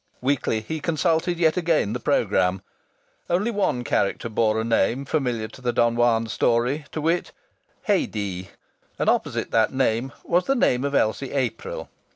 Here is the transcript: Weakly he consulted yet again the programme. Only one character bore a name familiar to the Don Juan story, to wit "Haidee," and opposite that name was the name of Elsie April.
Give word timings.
Weakly 0.19 0.61
he 0.61 0.79
consulted 0.79 1.37
yet 1.37 1.57
again 1.57 1.93
the 1.93 1.99
programme. 1.99 2.63
Only 3.29 3.51
one 3.51 3.83
character 3.83 4.29
bore 4.29 4.59
a 4.59 4.63
name 4.63 5.05
familiar 5.05 5.47
to 5.49 5.61
the 5.61 5.71
Don 5.71 5.95
Juan 5.95 6.25
story, 6.25 6.85
to 6.91 6.99
wit 6.99 7.31
"Haidee," 7.87 8.49
and 8.97 9.07
opposite 9.11 9.51
that 9.51 9.71
name 9.71 10.11
was 10.23 10.45
the 10.45 10.55
name 10.55 10.83
of 10.85 10.95
Elsie 10.95 11.33
April. 11.33 11.87